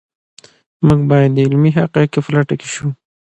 [0.85, 2.87] موږ باید د علمي حقایقو په لټه کې شو.